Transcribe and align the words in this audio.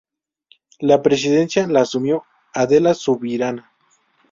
La 0.79 0.99
presidencia 1.03 1.67
la 1.67 1.81
asumió 1.83 2.23
Adela 2.55 2.95
Subirana. 2.95 3.71